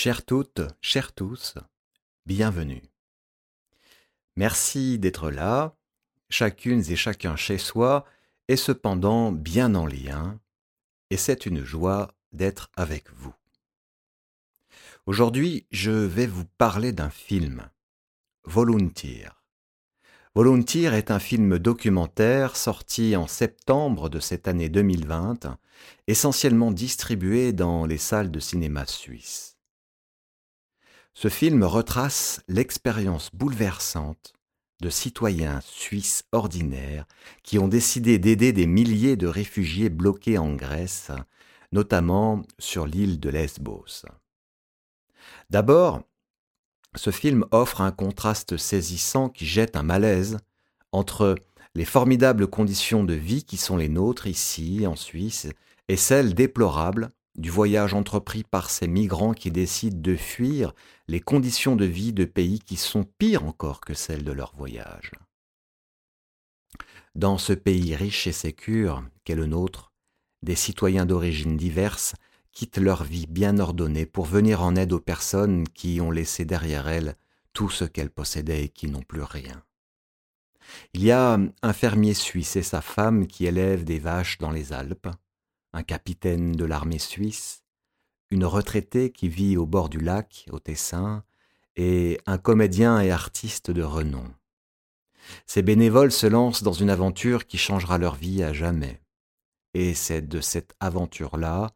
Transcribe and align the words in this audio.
Chères 0.00 0.24
toutes, 0.24 0.60
chers 0.80 1.12
tous, 1.12 1.54
bienvenue. 2.24 2.84
Merci 4.36 4.96
d'être 4.96 5.28
là, 5.28 5.74
chacune 6.30 6.84
et 6.88 6.94
chacun 6.94 7.34
chez 7.34 7.58
soi, 7.58 8.04
et 8.46 8.54
cependant 8.54 9.32
bien 9.32 9.74
en 9.74 9.86
lien, 9.86 10.38
et 11.10 11.16
c'est 11.16 11.46
une 11.46 11.64
joie 11.64 12.14
d'être 12.30 12.70
avec 12.76 13.12
vous. 13.12 13.34
Aujourd'hui, 15.06 15.66
je 15.72 15.90
vais 15.90 16.28
vous 16.28 16.44
parler 16.44 16.92
d'un 16.92 17.10
film, 17.10 17.68
Volunteer. 18.44 19.30
Volunteer 20.36 20.94
est 20.94 21.10
un 21.10 21.18
film 21.18 21.58
documentaire 21.58 22.54
sorti 22.54 23.16
en 23.16 23.26
septembre 23.26 24.08
de 24.08 24.20
cette 24.20 24.46
année 24.46 24.68
2020, 24.68 25.58
essentiellement 26.06 26.70
distribué 26.70 27.52
dans 27.52 27.84
les 27.84 27.98
salles 27.98 28.30
de 28.30 28.38
cinéma 28.38 28.86
suisses. 28.86 29.57
Ce 31.20 31.26
film 31.26 31.64
retrace 31.64 32.42
l'expérience 32.46 33.30
bouleversante 33.32 34.34
de 34.80 34.88
citoyens 34.88 35.60
suisses 35.62 36.22
ordinaires 36.30 37.06
qui 37.42 37.58
ont 37.58 37.66
décidé 37.66 38.20
d'aider 38.20 38.52
des 38.52 38.68
milliers 38.68 39.16
de 39.16 39.26
réfugiés 39.26 39.88
bloqués 39.88 40.38
en 40.38 40.54
Grèce, 40.54 41.10
notamment 41.72 42.42
sur 42.60 42.86
l'île 42.86 43.18
de 43.18 43.30
Lesbos. 43.30 44.06
D'abord, 45.50 46.02
ce 46.94 47.10
film 47.10 47.44
offre 47.50 47.80
un 47.80 47.90
contraste 47.90 48.56
saisissant 48.56 49.28
qui 49.28 49.44
jette 49.44 49.74
un 49.74 49.82
malaise 49.82 50.38
entre 50.92 51.34
les 51.74 51.84
formidables 51.84 52.46
conditions 52.46 53.02
de 53.02 53.14
vie 53.14 53.42
qui 53.42 53.56
sont 53.56 53.76
les 53.76 53.88
nôtres 53.88 54.28
ici 54.28 54.86
en 54.86 54.94
Suisse 54.94 55.48
et 55.88 55.96
celles 55.96 56.34
déplorables 56.34 57.08
du 57.38 57.50
voyage 57.50 57.94
entrepris 57.94 58.42
par 58.42 58.68
ces 58.68 58.88
migrants 58.88 59.32
qui 59.32 59.50
décident 59.50 59.98
de 59.98 60.16
fuir 60.16 60.74
les 61.06 61.20
conditions 61.20 61.76
de 61.76 61.84
vie 61.84 62.12
de 62.12 62.24
pays 62.24 62.58
qui 62.58 62.76
sont 62.76 63.04
pires 63.04 63.44
encore 63.44 63.80
que 63.80 63.94
celles 63.94 64.24
de 64.24 64.32
leur 64.32 64.54
voyage. 64.56 65.12
Dans 67.14 67.38
ce 67.38 67.52
pays 67.52 67.94
riche 67.94 68.26
et 68.26 68.32
sécure 68.32 69.04
qu'est 69.24 69.36
le 69.36 69.46
nôtre, 69.46 69.92
des 70.42 70.56
citoyens 70.56 71.06
d'origines 71.06 71.56
diverses 71.56 72.14
quittent 72.52 72.78
leur 72.78 73.04
vie 73.04 73.26
bien 73.28 73.58
ordonnée 73.58 74.04
pour 74.04 74.24
venir 74.24 74.62
en 74.62 74.74
aide 74.74 74.92
aux 74.92 75.00
personnes 75.00 75.66
qui 75.68 76.00
ont 76.00 76.10
laissé 76.10 76.44
derrière 76.44 76.88
elles 76.88 77.16
tout 77.52 77.70
ce 77.70 77.84
qu'elles 77.84 78.10
possédaient 78.10 78.64
et 78.64 78.68
qui 78.68 78.88
n'ont 78.88 79.02
plus 79.02 79.22
rien. 79.22 79.62
Il 80.92 81.04
y 81.04 81.12
a 81.12 81.38
un 81.62 81.72
fermier 81.72 82.14
suisse 82.14 82.56
et 82.56 82.62
sa 82.62 82.80
femme 82.80 83.26
qui 83.26 83.46
élèvent 83.46 83.84
des 83.84 83.98
vaches 83.98 84.38
dans 84.38 84.50
les 84.50 84.72
Alpes, 84.72 85.08
un 85.72 85.82
capitaine 85.82 86.52
de 86.52 86.64
l'armée 86.64 86.98
suisse, 86.98 87.62
une 88.30 88.44
retraitée 88.44 89.10
qui 89.10 89.28
vit 89.28 89.56
au 89.56 89.66
bord 89.66 89.88
du 89.88 89.98
lac, 89.98 90.46
au 90.50 90.58
Tessin, 90.58 91.24
et 91.76 92.20
un 92.26 92.38
comédien 92.38 93.00
et 93.00 93.10
artiste 93.10 93.70
de 93.70 93.82
renom. 93.82 94.24
Ces 95.46 95.62
bénévoles 95.62 96.12
se 96.12 96.26
lancent 96.26 96.62
dans 96.62 96.72
une 96.72 96.90
aventure 96.90 97.46
qui 97.46 97.58
changera 97.58 97.98
leur 97.98 98.14
vie 98.14 98.42
à 98.42 98.52
jamais. 98.52 99.00
Et 99.74 99.94
c'est 99.94 100.22
de 100.22 100.40
cette 100.40 100.74
aventure-là, 100.80 101.70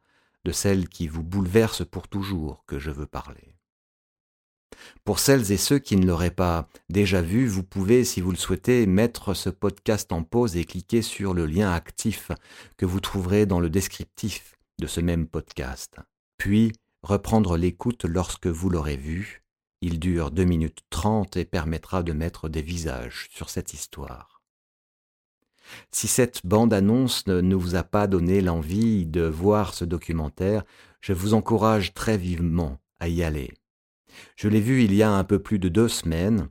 de 0.44 0.52
celle 0.52 0.88
qui 0.88 1.06
vous 1.06 1.22
bouleverse 1.22 1.84
pour 1.84 2.08
toujours, 2.08 2.64
que 2.66 2.78
je 2.78 2.90
veux 2.90 3.06
parler. 3.06 3.51
Pour 5.04 5.18
celles 5.18 5.52
et 5.52 5.56
ceux 5.56 5.78
qui 5.78 5.96
ne 5.96 6.06
l'auraient 6.06 6.30
pas 6.30 6.68
déjà 6.88 7.22
vu, 7.22 7.46
vous 7.46 7.64
pouvez, 7.64 8.04
si 8.04 8.20
vous 8.20 8.30
le 8.30 8.36
souhaitez, 8.36 8.86
mettre 8.86 9.34
ce 9.34 9.50
podcast 9.50 10.12
en 10.12 10.22
pause 10.22 10.56
et 10.56 10.64
cliquer 10.64 11.02
sur 11.02 11.34
le 11.34 11.46
lien 11.46 11.72
actif 11.72 12.30
que 12.76 12.86
vous 12.86 13.00
trouverez 13.00 13.46
dans 13.46 13.60
le 13.60 13.70
descriptif 13.70 14.56
de 14.78 14.86
ce 14.86 15.00
même 15.00 15.26
podcast. 15.26 15.96
Puis, 16.36 16.72
reprendre 17.02 17.56
l'écoute 17.56 18.04
lorsque 18.04 18.46
vous 18.46 18.70
l'aurez 18.70 18.96
vu. 18.96 19.42
Il 19.80 19.98
dure 19.98 20.30
2 20.30 20.44
minutes 20.44 20.80
30 20.90 21.36
et 21.36 21.44
permettra 21.44 22.02
de 22.02 22.12
mettre 22.12 22.48
des 22.48 22.62
visages 22.62 23.28
sur 23.32 23.50
cette 23.50 23.74
histoire. 23.74 24.42
Si 25.90 26.08
cette 26.08 26.46
bande-annonce 26.46 27.26
ne 27.26 27.54
vous 27.54 27.74
a 27.74 27.82
pas 27.82 28.06
donné 28.06 28.40
l'envie 28.40 29.06
de 29.06 29.22
voir 29.22 29.74
ce 29.74 29.84
documentaire, 29.84 30.64
je 31.00 31.12
vous 31.12 31.34
encourage 31.34 31.94
très 31.94 32.16
vivement 32.16 32.78
à 33.00 33.08
y 33.08 33.22
aller. 33.22 33.52
Je 34.36 34.48
l'ai 34.48 34.60
vu 34.60 34.82
il 34.84 34.94
y 34.94 35.02
a 35.02 35.10
un 35.10 35.24
peu 35.24 35.38
plus 35.38 35.58
de 35.58 35.68
deux 35.68 35.88
semaines. 35.88 36.48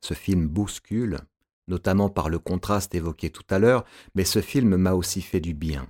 Ce 0.00 0.14
film 0.14 0.46
bouscule, 0.48 1.18
notamment 1.66 2.08
par 2.08 2.28
le 2.28 2.38
contraste 2.38 2.94
évoqué 2.94 3.30
tout 3.30 3.46
à 3.50 3.58
l'heure, 3.58 3.84
mais 4.14 4.24
ce 4.24 4.40
film 4.40 4.76
m'a 4.76 4.92
aussi 4.92 5.22
fait 5.22 5.40
du 5.40 5.54
bien. 5.54 5.88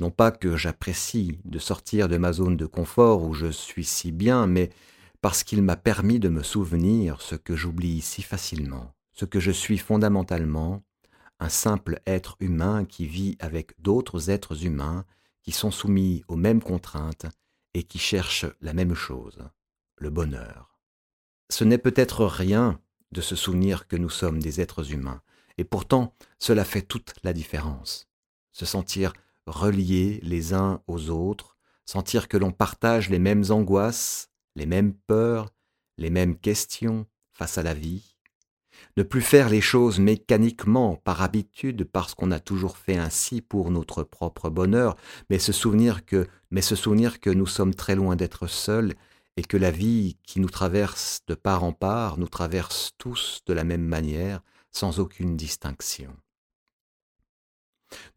Non 0.00 0.10
pas 0.10 0.30
que 0.30 0.56
j'apprécie 0.56 1.40
de 1.44 1.58
sortir 1.58 2.08
de 2.08 2.18
ma 2.18 2.32
zone 2.32 2.56
de 2.56 2.66
confort 2.66 3.22
où 3.22 3.32
je 3.32 3.50
suis 3.50 3.84
si 3.84 4.12
bien, 4.12 4.46
mais 4.46 4.70
parce 5.22 5.42
qu'il 5.42 5.62
m'a 5.62 5.76
permis 5.76 6.20
de 6.20 6.28
me 6.28 6.42
souvenir 6.42 7.22
ce 7.22 7.34
que 7.34 7.56
j'oublie 7.56 8.02
si 8.02 8.22
facilement, 8.22 8.92
ce 9.12 9.24
que 9.24 9.40
je 9.40 9.50
suis 9.50 9.78
fondamentalement, 9.78 10.82
un 11.40 11.48
simple 11.48 12.00
être 12.06 12.36
humain 12.40 12.84
qui 12.84 13.06
vit 13.06 13.36
avec 13.40 13.72
d'autres 13.80 14.30
êtres 14.30 14.64
humains 14.64 15.04
qui 15.42 15.52
sont 15.52 15.70
soumis 15.70 16.24
aux 16.28 16.36
mêmes 16.36 16.62
contraintes 16.62 17.26
et 17.74 17.82
qui 17.82 17.98
cherchent 17.98 18.46
la 18.60 18.72
même 18.72 18.94
chose, 18.94 19.38
le 19.96 20.10
bonheur. 20.10 20.78
Ce 21.50 21.64
n'est 21.64 21.78
peut-être 21.78 22.24
rien 22.24 22.80
de 23.12 23.20
se 23.20 23.36
souvenir 23.36 23.86
que 23.86 23.96
nous 23.96 24.10
sommes 24.10 24.40
des 24.40 24.60
êtres 24.60 24.92
humains, 24.92 25.22
et 25.58 25.64
pourtant 25.64 26.14
cela 26.38 26.64
fait 26.64 26.82
toute 26.82 27.14
la 27.22 27.32
différence. 27.32 28.08
Se 28.52 28.66
sentir 28.66 29.12
reliés 29.46 30.20
les 30.22 30.54
uns 30.54 30.82
aux 30.86 31.10
autres, 31.10 31.56
sentir 31.84 32.28
que 32.28 32.36
l'on 32.36 32.52
partage 32.52 33.10
les 33.10 33.18
mêmes 33.18 33.44
angoisses, 33.50 34.28
les 34.54 34.66
mêmes 34.66 34.92
peurs, 34.92 35.52
les 35.98 36.10
mêmes 36.10 36.36
questions 36.36 37.06
face 37.32 37.58
à 37.58 37.62
la 37.62 37.74
vie, 37.74 38.16
ne 38.96 39.02
plus 39.02 39.22
faire 39.22 39.48
les 39.48 39.60
choses 39.60 40.00
mécaniquement, 40.00 40.96
par 40.96 41.22
habitude, 41.22 41.84
parce 41.84 42.14
qu'on 42.14 42.30
a 42.30 42.40
toujours 42.40 42.76
fait 42.76 42.96
ainsi 42.96 43.40
pour 43.40 43.70
notre 43.70 44.02
propre 44.02 44.50
bonheur, 44.50 44.96
mais 45.30 45.38
se 45.38 45.52
souvenir 45.52 46.04
que, 46.04 46.26
souvenir 46.60 47.20
que 47.20 47.30
nous 47.30 47.46
sommes 47.46 47.74
très 47.74 47.94
loin 47.94 48.16
d'être 48.16 48.46
seuls 48.46 48.94
et 49.36 49.42
que 49.42 49.56
la 49.56 49.70
vie 49.70 50.16
qui 50.22 50.40
nous 50.40 50.48
traverse 50.48 51.20
de 51.26 51.34
part 51.34 51.64
en 51.64 51.72
part 51.72 52.18
nous 52.18 52.28
traverse 52.28 52.92
tous 52.98 53.40
de 53.46 53.52
la 53.52 53.64
même 53.64 53.84
manière, 53.84 54.42
sans 54.70 54.98
aucune 54.98 55.36
distinction. 55.36 56.14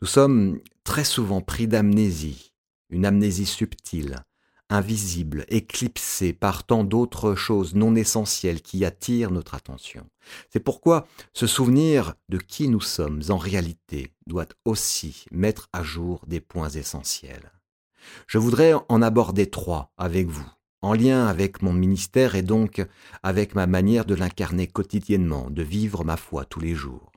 Nous 0.02 0.08
sommes 0.08 0.60
très 0.84 1.04
souvent 1.04 1.42
pris 1.42 1.68
d'amnésie, 1.68 2.54
une 2.90 3.06
amnésie 3.06 3.46
subtile, 3.46 4.24
invisible, 4.70 5.46
éclipsée 5.50 6.34
par 6.34 6.64
tant 6.64 6.84
d'autres 6.84 7.36
choses 7.36 7.74
non 7.76 7.96
essentielles 7.96 8.62
qui 8.62 8.86
attirent 8.86 9.32
notre 9.32 9.56
attention. 9.56 10.08
C'est 10.52 10.60
pourquoi 10.60 11.08
ce 11.34 11.48
souvenir 11.48 12.14
de 12.30 12.38
qui 12.38 12.68
nous 12.68 12.82
sommes 12.82 13.22
en 13.30 13.38
réalité 13.38 14.14
doit 14.28 14.48
aussi 14.66 15.26
mettre 15.32 15.70
à 15.74 15.84
jour 15.84 16.24
des 16.28 16.40
points 16.40 16.70
essentiels. 16.70 17.52
Je 18.28 18.38
voudrais 18.38 18.74
en 18.88 19.02
aborder 19.02 19.50
trois 19.50 19.92
avec 19.98 20.28
vous, 20.28 20.48
en 20.82 20.94
lien 20.94 21.28
avec 21.28 21.62
mon 21.62 21.74
ministère 21.74 22.36
et 22.36 22.42
donc 22.42 22.86
avec 23.24 23.56
ma 23.56 23.68
manière 23.68 24.06
de 24.06 24.16
l'incarner 24.16 24.68
quotidiennement, 24.68 25.50
de 25.50 25.64
vivre 25.64 26.04
ma 26.04 26.18
foi 26.18 26.46
tous 26.46 26.60
les 26.60 26.76
jours. 26.76 27.12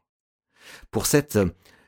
Pour 0.91 1.07
cette 1.07 1.39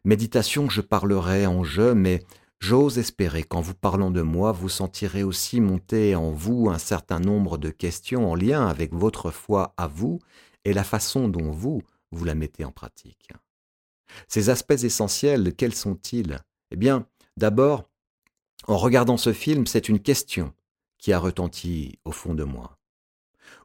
méditation, 0.05 0.69
je 0.69 0.81
parlerai 0.81 1.47
en 1.47 1.65
je, 1.65 1.93
mais 1.93 2.23
j'ose 2.61 2.99
espérer 2.99 3.43
qu'en 3.43 3.61
vous 3.61 3.75
parlant 3.75 4.11
de 4.11 4.23
moi, 4.23 4.53
vous 4.53 4.69
sentirez 4.69 5.23
aussi 5.23 5.61
monter 5.61 6.15
en 6.15 6.31
vous 6.31 6.69
un 6.71 6.79
certain 6.79 7.21
nombre 7.21 7.59
de 7.59 7.71
questions 7.71 8.31
en 8.31 8.35
lien 8.35 8.67
avec 8.67 8.93
votre 8.93 9.31
foi 9.31 9.75
à 9.77 9.87
vous 9.87 10.21
et 10.65 10.73
la 10.73 10.85
façon 10.85 11.29
dont 11.29 11.51
vous, 11.51 11.83
vous 12.13 12.25
la 12.25 12.35
mettez 12.35 12.65
en 12.65 12.73
pratique. 12.73 13.31
Ces 14.29 14.49
aspects 14.51 14.85
essentiels, 14.85 15.55
quels 15.55 15.75
sont-ils? 15.75 16.39
Eh 16.71 16.77
bien, 16.77 17.07
d'abord, 17.37 17.89
en 18.67 18.77
regardant 18.77 19.17
ce 19.17 19.33
film, 19.33 19.67
c'est 19.67 19.89
une 19.89 20.01
question 20.01 20.53
qui 21.05 21.13
a 21.13 21.19
retenti 21.19 21.99
au 22.07 22.13
fond 22.13 22.33
de 22.33 22.45
moi. 22.45 22.79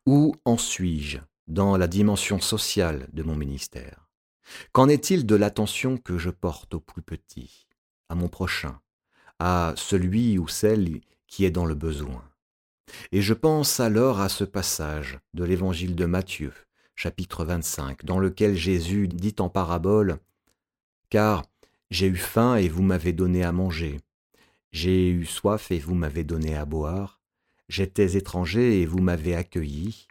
Où 0.06 0.36
en 0.44 0.58
suis-je 0.58 1.20
dans 1.48 1.78
la 1.78 1.88
dimension 1.88 2.42
sociale 2.42 3.08
de 3.14 3.24
mon 3.24 3.38
ministère? 3.38 4.10
Qu'en 4.74 4.90
est-il 4.90 5.26
de 5.26 5.36
l'attention 5.36 5.98
que 5.98 6.18
je 6.18 6.32
porte 6.32 6.74
au 6.74 6.82
plus 6.82 7.02
petit, 7.02 7.66
à 8.10 8.16
mon 8.16 8.28
prochain, 8.28 8.82
à 9.40 9.72
celui 9.78 10.38
ou 10.38 10.50
celle 10.50 11.00
qui 11.28 11.46
est 11.46 11.50
dans 11.50 11.66
le 11.66 11.76
besoin? 11.76 12.26
Et 13.14 13.22
je 13.22 13.34
pense 13.34 13.80
alors 13.80 14.20
à 14.20 14.28
ce 14.28 14.44
passage 14.44 15.18
de 15.34 15.46
l'évangile 15.46 15.96
de 15.96 16.04
Matthieu, 16.04 16.52
chapitre 16.98 17.46
25, 17.46 18.04
dans 18.04 18.20
lequel 18.20 18.58
Jésus 18.58 19.08
dit 19.08 19.36
en 19.40 19.48
parabole 19.48 20.20
Car 21.10 21.46
j'ai 21.90 22.08
eu 22.08 22.18
faim 22.18 22.58
et 22.58 22.68
vous 22.68 22.84
m'avez 22.84 23.14
donné 23.14 23.46
à 23.46 23.54
manger, 23.54 24.02
j'ai 24.74 25.10
eu 25.10 25.26
soif 25.26 25.72
et 25.72 25.80
vous 25.80 25.96
m'avez 25.96 26.26
donné 26.26 26.58
à 26.58 26.66
boire, 26.66 27.19
J'étais 27.70 28.18
étranger 28.18 28.82
et 28.82 28.86
vous 28.86 29.00
m'avez 29.00 29.36
accueilli. 29.36 30.08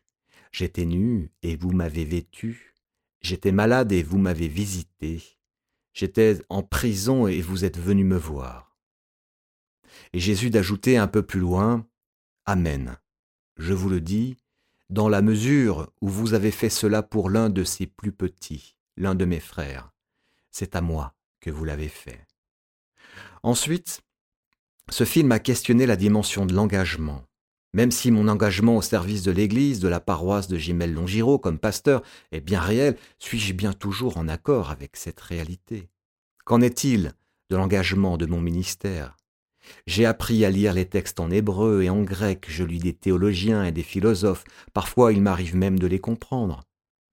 J'étais 0.53 0.87
nu 0.87 1.31
et 1.43 1.57
vous 1.57 1.73
m'avez 1.73 2.05
vêtu. 2.05 2.75
J'étais 3.21 3.53
malade 3.53 3.93
et 3.93 4.03
vous 4.03 4.19
m'avez 4.19 4.49
visité. 4.49 5.23
J'étais 5.93 6.41
en 6.49 6.63
prison 6.63 7.27
et 7.27 7.41
vous 7.41 7.65
êtes 7.65 7.79
venu 7.79 8.05
me 8.05 8.17
voir. 8.17 8.77
Et 10.13 10.21
Jésus 10.21 10.51
d'ajouter 10.51 10.97
un 10.97 11.09
peu 11.09 11.23
plus 11.23 11.41
loin, 11.41 11.87
Amen, 12.47 12.97
je 13.59 13.75
vous 13.75 13.91
le 13.91 14.01
dis, 14.01 14.37
dans 14.89 15.09
la 15.09 15.21
mesure 15.21 15.93
où 16.01 16.09
vous 16.09 16.33
avez 16.33 16.51
fait 16.51 16.71
cela 16.71 17.03
pour 17.03 17.29
l'un 17.29 17.51
de 17.51 17.65
ces 17.65 17.87
plus 17.87 18.13
petits, 18.13 18.77
l'un 18.97 19.15
de 19.15 19.27
mes 19.27 19.41
frères, 19.41 19.93
c'est 20.51 20.77
à 20.77 20.81
moi 20.81 21.15
que 21.41 21.51
vous 21.51 21.65
l'avez 21.65 21.89
fait. 21.89 22.27
Ensuite, 23.43 24.01
ce 24.89 25.05
film 25.05 25.31
a 25.33 25.41
questionné 25.41 25.85
la 25.85 25.97
dimension 25.97 26.47
de 26.47 26.55
l'engagement. 26.55 27.28
Même 27.75 27.91
si 27.91 28.11
mon 28.11 28.29
engagement 28.29 28.77
au 28.77 28.83
service 28.83 29.23
de 29.23 29.31
l'Église, 29.31 29.81
de 29.81 29.89
la 29.89 30.01
paroisse 30.01 30.49
de 30.49 30.57
Gimel 30.57 30.95
Longiro 30.95 31.39
comme 31.39 31.59
pasteur 31.59 32.03
est 32.33 32.41
bien 32.41 32.61
réel, 32.61 32.97
suis-je 33.19 33.53
bien 33.53 33.75
toujours 33.75 34.17
en 34.17 34.27
accord 34.27 34.71
avec 34.71 34.97
cette 34.97 35.21
réalité? 35.21 35.91
Qu'en 36.45 36.63
est-il 36.63 37.13
de 37.51 37.57
l'engagement 37.57 38.17
de 38.17 38.25
mon 38.25 38.41
ministère? 38.41 39.17
J'ai 39.87 40.07
appris 40.07 40.47
à 40.47 40.51
lire 40.51 40.73
les 40.73 40.87
textes 40.87 41.21
en 41.21 41.31
hébreu 41.31 41.83
et 41.83 41.91
en 41.91 42.03
grec, 42.03 42.47
je 42.49 42.65
lis 42.65 42.79
des 42.79 42.95
théologiens 42.95 43.65
et 43.65 43.73
des 43.73 43.83
philosophes, 43.83 44.45
parfois 44.73 45.13
il 45.13 45.21
m'arrive 45.21 45.57
même 45.57 45.79
de 45.79 45.87
les 45.87 45.99
comprendre. 45.99 46.63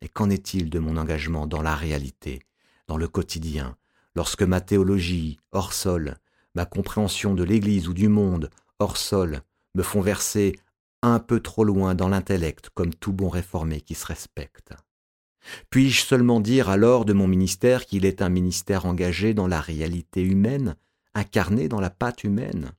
Et 0.01 0.07
qu'en 0.07 0.29
est-il 0.29 0.69
de 0.69 0.79
mon 0.79 0.95
engagement 0.95 1.47
dans 1.47 1.61
la 1.61 1.75
réalité, 1.75 2.39
dans 2.87 2.97
le 2.97 3.09
quotidien, 3.09 3.75
lorsque 4.15 4.43
ma 4.43 4.61
théologie, 4.61 5.37
hors 5.51 5.73
sol, 5.73 6.17
ma 6.53 6.65
compréhension 6.65 7.33
de 7.33 7.43
l'Église 7.43 7.89
ou 7.89 7.93
du 7.93 8.07
monde, 8.07 8.49
hors 8.79 8.95
sol, 8.95 9.41
me 9.75 9.83
font 9.83 10.01
verser 10.01 10.55
un 11.01 11.19
peu 11.19 11.39
trop 11.39 11.63
loin 11.63 11.93
dans 11.93 12.09
l'intellect 12.09 12.69
comme 12.73 12.93
tout 12.93 13.13
bon 13.13 13.29
réformé 13.29 13.81
qui 13.81 13.93
se 13.93 14.07
respecte. 14.07 14.73
Puis-je 15.69 16.03
seulement 16.03 16.39
dire 16.39 16.69
alors 16.69 17.05
de 17.05 17.13
mon 17.13 17.27
ministère 17.27 17.85
qu'il 17.85 18.05
est 18.05 18.23
un 18.23 18.29
ministère 18.29 18.85
engagé 18.85 19.35
dans 19.35 19.47
la 19.47 19.61
réalité 19.61 20.23
humaine, 20.23 20.75
incarné 21.13 21.67
dans 21.67 21.79
la 21.79 21.91
pâte 21.91 22.23
humaine? 22.23 22.71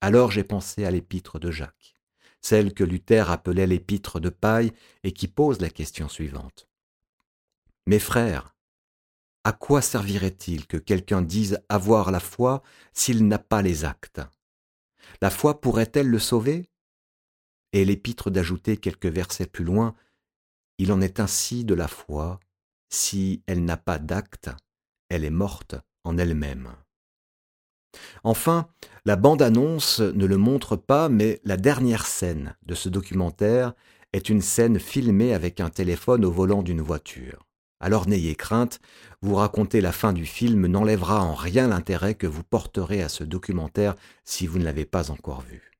Alors 0.00 0.30
j'ai 0.30 0.44
pensé 0.44 0.84
à 0.84 0.90
l'épître 0.90 1.38
de 1.38 1.50
Jacques, 1.50 1.94
celle 2.42 2.74
que 2.74 2.84
Luther 2.84 3.30
appelait 3.30 3.66
l'épître 3.66 4.20
de 4.20 4.28
paille 4.28 4.72
et 5.02 5.12
qui 5.12 5.28
pose 5.28 5.60
la 5.60 5.70
question 5.70 6.08
suivante. 6.08 6.68
Mes 7.86 7.98
frères, 7.98 8.54
à 9.44 9.52
quoi 9.52 9.80
servirait-il 9.80 10.66
que 10.66 10.76
quelqu'un 10.76 11.22
dise 11.22 11.58
avoir 11.70 12.10
la 12.10 12.20
foi 12.20 12.62
s'il 12.92 13.26
n'a 13.26 13.38
pas 13.38 13.62
les 13.62 13.86
actes? 13.86 14.20
La 15.20 15.30
foi 15.30 15.60
pourrait-elle 15.60 16.08
le 16.08 16.18
sauver? 16.18 16.68
Et 17.72 17.84
l'épître 17.84 18.30
d'ajouter 18.30 18.76
quelques 18.76 19.06
versets 19.06 19.46
plus 19.46 19.64
loin, 19.64 19.94
il 20.78 20.92
en 20.92 21.00
est 21.00 21.20
ainsi 21.20 21.64
de 21.64 21.74
la 21.74 21.88
foi, 21.88 22.40
si 22.88 23.42
elle 23.46 23.64
n'a 23.64 23.76
pas 23.76 23.98
d'actes, 23.98 24.50
elle 25.08 25.24
est 25.24 25.30
morte 25.30 25.74
en 26.04 26.16
elle-même. 26.18 26.72
Enfin, 28.22 28.68
la 29.04 29.16
bande-annonce 29.16 30.00
ne 30.00 30.26
le 30.26 30.36
montre 30.36 30.76
pas, 30.76 31.08
mais 31.08 31.40
la 31.44 31.56
dernière 31.56 32.06
scène 32.06 32.56
de 32.62 32.74
ce 32.74 32.88
documentaire 32.88 33.74
est 34.12 34.28
une 34.28 34.40
scène 34.40 34.78
filmée 34.78 35.34
avec 35.34 35.60
un 35.60 35.70
téléphone 35.70 36.24
au 36.24 36.30
volant 36.30 36.62
d'une 36.62 36.80
voiture. 36.82 37.47
Alors 37.80 38.08
n'ayez 38.08 38.34
crainte, 38.34 38.80
vous 39.22 39.36
raconter 39.36 39.80
la 39.80 39.92
fin 39.92 40.12
du 40.12 40.26
film 40.26 40.66
n'enlèvera 40.66 41.22
en 41.22 41.34
rien 41.34 41.68
l'intérêt 41.68 42.14
que 42.14 42.26
vous 42.26 42.42
porterez 42.42 43.02
à 43.02 43.08
ce 43.08 43.24
documentaire 43.24 43.94
si 44.24 44.46
vous 44.46 44.58
ne 44.58 44.64
l'avez 44.64 44.84
pas 44.84 45.10
encore 45.10 45.42
vu. 45.42 45.70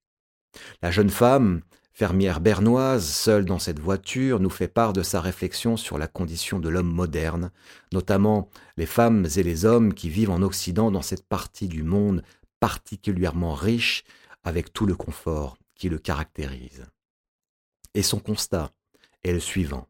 La 0.80 0.90
jeune 0.90 1.10
femme, 1.10 1.62
fermière 1.92 2.40
bernoise, 2.40 3.04
seule 3.04 3.44
dans 3.44 3.58
cette 3.58 3.80
voiture, 3.80 4.38
nous 4.38 4.50
fait 4.50 4.68
part 4.68 4.92
de 4.92 5.02
sa 5.02 5.20
réflexion 5.20 5.76
sur 5.76 5.98
la 5.98 6.06
condition 6.06 6.60
de 6.60 6.68
l'homme 6.68 6.92
moderne, 6.92 7.50
notamment 7.92 8.48
les 8.76 8.86
femmes 8.86 9.26
et 9.36 9.42
les 9.42 9.64
hommes 9.64 9.92
qui 9.92 10.08
vivent 10.08 10.30
en 10.30 10.42
Occident 10.42 10.92
dans 10.92 11.02
cette 11.02 11.26
partie 11.26 11.66
du 11.66 11.82
monde 11.82 12.22
particulièrement 12.60 13.54
riche 13.54 14.04
avec 14.44 14.72
tout 14.72 14.86
le 14.86 14.94
confort 14.94 15.58
qui 15.74 15.88
le 15.88 15.98
caractérise. 15.98 16.86
Et 17.94 18.02
son 18.02 18.20
constat 18.20 18.70
est 19.24 19.32
le 19.32 19.40
suivant. 19.40 19.88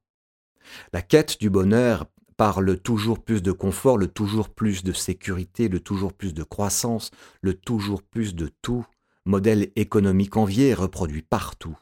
La 0.93 1.03
quête 1.03 1.41
du 1.41 1.51
bonheur 1.51 2.07
par 2.37 2.61
le 2.61 2.79
toujours 2.79 3.19
plus 3.23 3.43
de 3.43 3.53
confort, 3.53 3.99
le 3.99 4.07
toujours 4.07 4.49
plus 4.49 4.85
de 4.85 4.93
sécurité, 4.93 5.69
le 5.69 5.81
toujours 5.81 6.13
plus 6.13 6.33
de 6.33 6.45
croissance, 6.45 7.11
le 7.43 7.55
toujours 7.55 8.03
plus 8.03 8.35
de 8.35 8.49
tout, 8.63 8.87
modèle 9.25 9.73
économique 9.77 10.37
envié 10.37 10.69
et 10.69 10.75
reproduit 10.75 11.23
partout, 11.23 11.77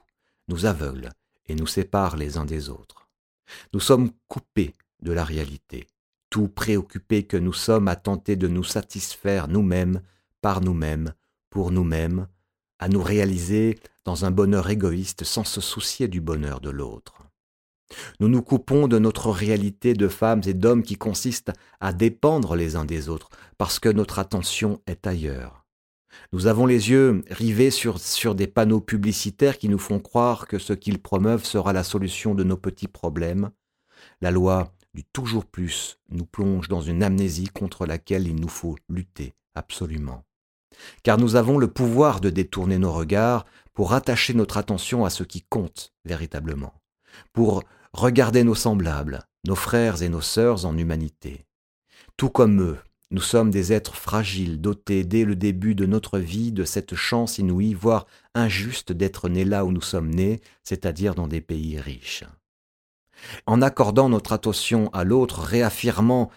nous 0.49 0.65
aveugle 0.65 1.11
et 1.47 1.55
nous 1.55 1.67
sépare 1.67 2.17
les 2.17 2.39
uns 2.39 2.47
des 2.47 2.71
autres. 2.71 3.09
Nous 3.75 3.81
sommes 3.81 4.11
coupés 4.29 4.75
de 5.03 5.13
la 5.13 5.25
réalité, 5.25 5.87
tout 6.31 6.49
préoccupés 6.49 7.25
que 7.25 7.37
nous 7.37 7.53
sommes 7.53 7.87
à 7.87 7.97
tenter 7.97 8.35
de 8.37 8.49
nous 8.49 8.65
satisfaire 8.65 9.49
nous-mêmes, 9.49 10.01
par 10.41 10.63
nous-mêmes, 10.63 11.13
pour 11.51 11.71
nous-mêmes, 11.71 12.29
à 12.79 12.89
nous 12.89 13.03
réaliser 13.03 13.79
dans 14.05 14.25
un 14.25 14.31
bonheur 14.31 14.71
égoïste 14.71 15.25
sans 15.25 15.45
se 15.45 15.61
soucier 15.61 16.09
du 16.09 16.21
bonheur 16.21 16.61
de 16.61 16.71
l'autre. 16.71 17.26
Nous 18.21 18.29
nous 18.29 18.43
coupons 18.43 18.89
de 18.89 18.99
notre 18.99 19.31
réalité 19.31 19.95
de 19.95 20.09
femmes 20.09 20.43
et 20.47 20.55
d'hommes 20.55 20.83
qui 20.83 20.97
consiste 20.97 21.53
à 21.81 21.93
dépendre 21.93 22.57
les 22.57 22.77
uns 22.77 22.85
des 22.85 23.09
autres, 23.09 23.31
parce 23.59 23.79
que 23.79 23.89
notre 23.89 24.19
attention 24.19 24.81
est 24.87 25.07
ailleurs. 25.07 25.65
Nous 26.33 26.47
avons 26.47 26.67
les 26.67 26.91
yeux 26.91 27.23
rivés 27.31 27.71
sur, 27.71 28.01
sur 28.01 28.35
des 28.35 28.47
panneaux 28.47 28.81
publicitaires 28.81 29.59
qui 29.59 29.69
nous 29.69 29.79
font 29.79 30.01
croire 30.01 30.47
que 30.47 30.59
ce 30.59 30.73
qu'ils 30.73 31.01
promeuvent 31.01 31.45
sera 31.45 31.73
la 31.73 31.85
solution 31.85 32.35
de 32.35 32.43
nos 32.43 32.57
petits 32.57 32.89
problèmes. 32.89 33.51
La 34.21 34.31
loi 34.31 34.73
du 34.95 35.05
toujours 35.05 35.45
plus 35.45 35.99
nous 36.09 36.25
plonge 36.25 36.69
dans 36.69 36.81
une 36.81 37.03
amnésie 37.03 37.49
contre 37.49 37.85
laquelle 37.85 38.27
il 38.27 38.37
nous 38.37 38.49
faut 38.49 38.77
lutter 38.89 39.35
absolument. 39.55 40.25
Car 41.03 41.19
nous 41.19 41.37
avons 41.37 41.59
le 41.59 41.69
pouvoir 41.69 42.21
de 42.21 42.31
détourner 42.31 42.79
nos 42.79 42.93
regards 42.93 43.45
pour 43.75 43.93
attacher 43.93 44.33
notre 44.33 44.57
attention 44.57 45.05
à 45.05 45.11
ce 45.11 45.23
qui 45.23 45.43
compte 45.43 45.93
véritablement 46.05 46.73
pour 47.33 47.63
regarder 47.97 48.45
nos 48.45 48.55
semblables, 48.55 49.23
nos 49.47 49.55
frères 49.55 50.03
et 50.03 50.09
nos 50.09 50.21
sœurs 50.21 50.67
en 50.67 50.77
humanité. 50.77 51.47
Tout 52.17 52.29
comme 52.29 52.61
eux, 52.61 52.79
nous 53.11 53.23
sommes 53.23 53.51
des 53.51 53.73
êtres 53.73 53.95
fragiles, 53.95 54.61
dotés 54.61 55.05
dès 55.05 55.25
le 55.25 55.37
début 55.37 55.75
de 55.75 55.87
notre 55.87 56.19
vie 56.19 56.53
de 56.53 56.65
cette 56.65 56.95
chance 56.95 57.39
inouïe, 57.39 57.73
voire 57.73 58.07
injuste 58.35 58.93
d'être 58.93 59.29
nés 59.29 59.45
là 59.45 59.65
où 59.65 59.73
nous 59.73 59.81
sommes 59.81 60.11
nés, 60.11 60.41
c'est-à-dire 60.63 61.15
dans 61.15 61.29
des 61.29 61.41
pays 61.41 61.81
riches. 61.81 62.25
En 63.47 63.63
accordant 63.63 64.11
notre 64.11 64.33
attention 64.33 64.91
à 64.93 65.05
l'autre, 65.05 65.41
réaffirmant 65.41 66.31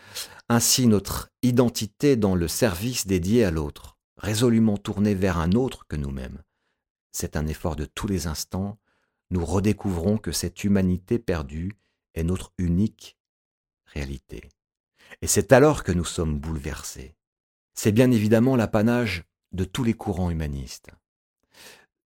ainsi 0.47 0.87
notre 0.87 1.29
identité 1.43 2.15
dans 2.15 2.35
le 2.35 2.47
service 2.47 3.05
dédié 3.05 3.43
à 3.43 3.51
l'autre, 3.51 3.97
résolument 4.17 4.77
tourné 4.77 5.13
vers 5.13 5.39
un 5.39 5.51
autre 5.51 5.85
que 5.87 5.97
nous-mêmes. 5.97 6.41
C'est 7.11 7.35
un 7.35 7.47
effort 7.47 7.75
de 7.75 7.85
tous 7.85 8.07
les 8.07 8.27
instants, 8.27 8.77
nous 9.31 9.45
redécouvrons 9.45 10.17
que 10.17 10.31
cette 10.31 10.63
humanité 10.63 11.19
perdue 11.19 11.77
est 12.15 12.23
notre 12.23 12.51
unique 12.57 13.17
réalité. 13.85 14.49
Et 15.21 15.27
c'est 15.27 15.51
alors 15.51 15.83
que 15.83 15.91
nous 15.91 16.05
sommes 16.05 16.39
bouleversés. 16.39 17.15
C'est 17.73 17.91
bien 17.91 18.11
évidemment 18.11 18.55
l'apanage 18.55 19.23
de 19.51 19.63
tous 19.63 19.83
les 19.83 19.93
courants 19.93 20.29
humanistes. 20.29 20.89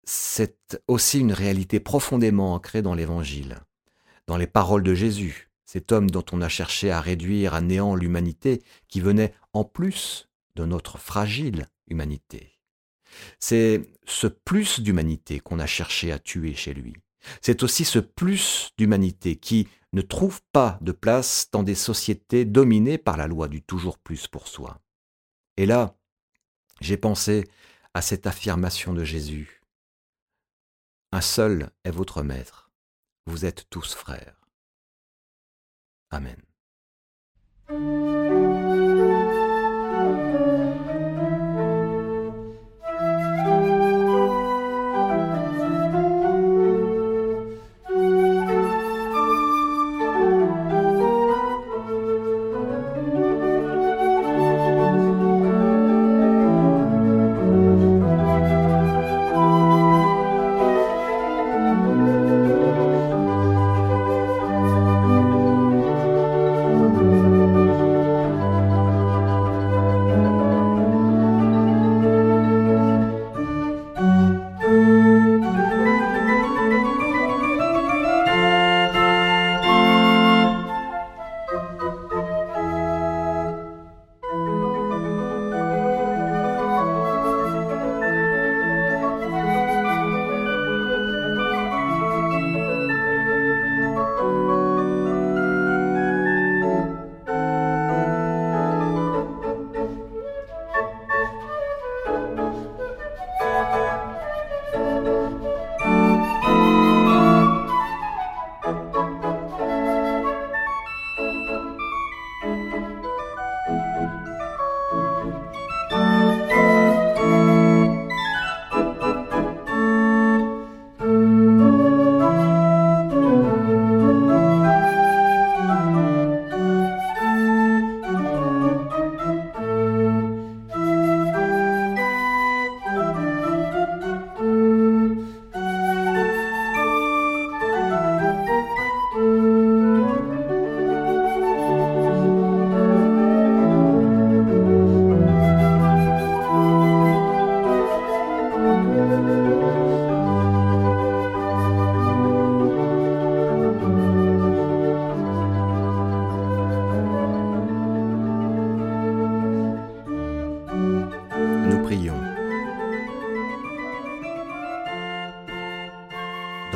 C'est 0.05 0.83
aussi 0.89 1.21
une 1.21 1.33
réalité 1.33 1.79
profondément 1.79 2.55
ancrée 2.55 2.83
dans 2.83 2.95
l'Évangile, 2.95 3.61
dans 4.27 4.37
les 4.37 4.47
paroles 4.47 4.83
de 4.83 4.95
Jésus, 4.95 5.51
cet 5.65 5.93
homme 5.93 6.11
dont 6.11 6.25
on 6.33 6.43
a 6.43 6.49
cherché 6.49 6.91
à 6.91 7.01
réduire 7.01 7.55
à 7.55 7.61
néant 7.61 7.95
l'humanité, 7.95 8.63
qui 8.89 9.01
venait 9.01 9.35
en 9.53 9.65
plus 9.65 10.29
de 10.57 10.65
notre 10.65 10.99
fragile 10.99 11.69
humanité. 11.87 12.59
C'est 13.39 13.83
ce 14.05 14.27
plus 14.27 14.81
d'humanité 14.81 15.41
qu'on 15.41 15.59
a 15.59 15.67
cherché 15.67 16.13
à 16.13 16.19
tuer 16.19 16.55
chez 16.55 16.75
lui. 16.75 16.95
C'est 17.43 17.63
aussi 17.63 17.85
ce 17.85 17.99
plus 17.99 18.71
d'humanité 18.79 19.37
qui 19.37 19.69
ne 19.93 20.03
trouve 20.03 20.41
pas 20.53 20.79
de 20.81 20.93
place 20.93 21.49
dans 21.53 21.63
des 21.63 21.75
sociétés 21.75 22.45
dominées 22.45 22.99
par 22.99 23.17
la 23.17 23.27
loi 23.27 23.49
du 23.49 23.63
toujours 23.63 23.99
plus 23.99 24.29
pour 24.29 24.49
soi. 24.49 24.81
Et 25.57 25.67
là, 25.67 25.97
j'ai 26.81 26.97
pensé 26.97 27.49
à 27.95 28.03
cette 28.03 28.27
affirmation 28.27 28.95
de 28.95 29.05
Jésus. 29.05 29.63
Un 31.13 31.21
seul 31.21 31.71
est 31.85 31.91
votre 31.91 32.23
maître, 32.23 32.71
vous 33.27 33.45
êtes 33.45 33.69
tous 33.69 33.95
frères. 33.95 34.41
Amen. 36.11 36.41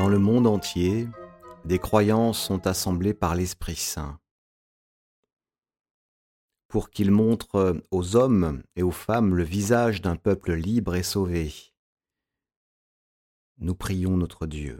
Dans 0.04 0.10
le 0.10 0.18
monde 0.18 0.46
entier, 0.46 1.08
des 1.64 1.78
croyances 1.78 2.38
sont 2.38 2.66
assemblées 2.66 3.14
par 3.14 3.34
l'Esprit 3.34 3.76
Saint 3.76 4.20
pour 6.68 6.90
qu'il 6.90 7.10
montre 7.10 7.80
aux 7.90 8.14
hommes 8.14 8.62
et 8.76 8.82
aux 8.82 8.90
femmes 8.90 9.34
le 9.34 9.44
visage 9.44 10.02
d'un 10.02 10.16
peuple 10.16 10.52
libre 10.52 10.94
et 10.94 11.02
sauvé. 11.02 11.54
Nous 13.56 13.74
prions 13.74 14.18
notre 14.18 14.44
Dieu. 14.44 14.78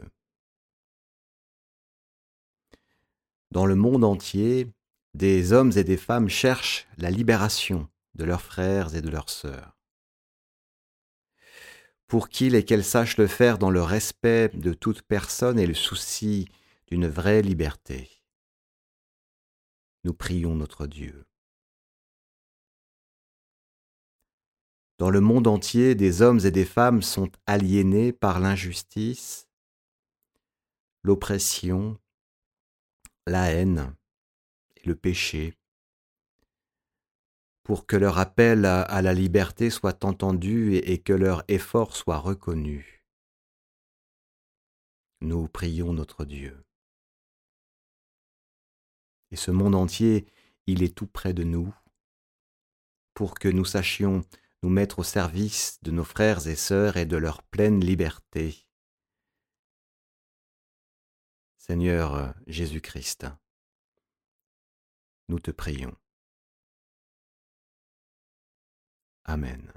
Dans 3.49 3.65
le 3.65 3.73
monde 3.73 4.03
entier, 4.03 4.71
des 5.15 5.53
hommes 5.53 5.71
et 5.75 5.83
des 5.83 5.97
femmes 5.97 6.29
cherchent 6.29 6.87
la 6.99 7.09
libération 7.09 7.89
de 8.13 8.25
leurs 8.25 8.43
frères 8.43 8.93
et 8.93 9.01
de 9.01 9.09
leurs 9.09 9.31
sœurs. 9.31 9.74
Pour 12.07 12.29
qu'ils 12.29 12.55
et 12.55 12.63
qu'elles 12.63 12.83
sachent 12.83 13.17
le 13.17 13.27
faire 13.27 13.57
dans 13.57 13.71
le 13.71 13.81
respect 13.81 14.49
de 14.49 14.73
toute 14.73 15.01
personne 15.01 15.59
et 15.59 15.65
le 15.65 15.73
souci 15.73 16.47
d'une 16.87 17.07
vraie 17.07 17.41
liberté. 17.41 18.09
Nous 20.03 20.13
prions 20.13 20.55
notre 20.55 20.85
Dieu. 20.85 21.25
Dans 24.97 25.09
le 25.09 25.19
monde 25.19 25.47
entier, 25.47 25.93
des 25.93 26.21
hommes 26.21 26.39
et 26.45 26.51
des 26.51 26.63
femmes 26.63 27.01
sont 27.01 27.29
aliénés 27.47 28.13
par 28.13 28.39
l'injustice, 28.39 29.49
l'oppression, 31.03 31.99
la 33.27 33.51
haine 33.51 33.93
et 34.77 34.87
le 34.87 34.95
péché, 34.95 35.57
pour 37.65 37.87
que 37.87 37.95
leur 37.95 38.19
appel 38.19 38.63
à, 38.65 39.01
la 39.01 39.13
liberté 39.15 39.71
soit 39.71 40.05
entendu 40.05 40.75
et, 40.75 40.93
et 40.93 40.99
que 40.99 41.13
leur 41.13 41.43
effort 41.47 41.95
soit 41.95 42.19
reconnu. 42.19 43.03
Nous 45.21 45.47
prions 45.47 45.91
notre 45.91 46.25
Dieu. 46.25 46.63
Et 49.31 49.35
ce 49.35 49.49
monde 49.49 49.73
entier, 49.73 50.27
il 50.67 50.83
est 50.83 50.95
tout 50.95 51.07
près 51.07 51.33
de 51.33 51.43
nous, 51.43 51.73
pour 53.15 53.33
que 53.33 53.47
nous 53.47 53.65
sachions 53.65 54.23
nous 54.61 54.69
mettre 54.69 54.99
au 54.99 55.03
service 55.03 55.79
de 55.81 55.89
nos 55.89 56.03
frères 56.03 56.47
et 56.47 56.55
sœurs 56.55 56.97
et 56.97 57.07
de 57.07 57.17
leur 57.17 57.41
pleine 57.41 57.83
liberté. 57.83 58.67
Seigneur 61.57 62.35
Jésus-Christ, 62.45 63.25
nous 65.29 65.39
te 65.39 65.49
prions. 65.49 65.97
Amen. 69.27 69.71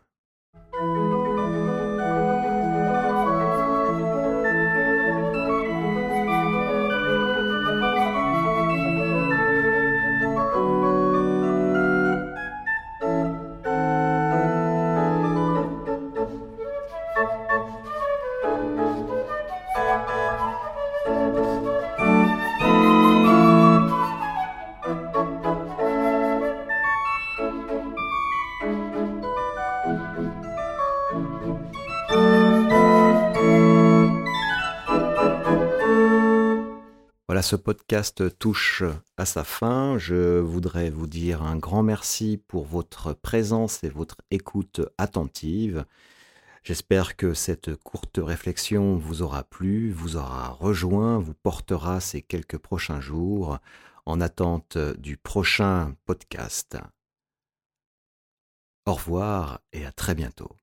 Ce 37.48 37.56
podcast 37.56 38.38
touche 38.38 38.82
à 39.16 39.24
sa 39.24 39.42
fin. 39.42 39.96
Je 39.96 40.38
voudrais 40.38 40.90
vous 40.90 41.06
dire 41.06 41.42
un 41.42 41.56
grand 41.56 41.82
merci 41.82 42.38
pour 42.46 42.66
votre 42.66 43.14
présence 43.14 43.82
et 43.84 43.88
votre 43.88 44.18
écoute 44.30 44.82
attentive. 44.98 45.86
J'espère 46.62 47.16
que 47.16 47.32
cette 47.32 47.74
courte 47.76 48.20
réflexion 48.22 48.98
vous 48.98 49.22
aura 49.22 49.44
plu, 49.44 49.90
vous 49.90 50.16
aura 50.16 50.48
rejoint, 50.48 51.16
vous 51.16 51.32
portera 51.32 52.00
ces 52.00 52.20
quelques 52.20 52.58
prochains 52.58 53.00
jours 53.00 53.56
en 54.04 54.20
attente 54.20 54.76
du 54.98 55.16
prochain 55.16 55.94
podcast. 56.04 56.76
Au 58.84 58.92
revoir 58.92 59.62
et 59.72 59.86
à 59.86 59.92
très 59.92 60.14
bientôt. 60.14 60.54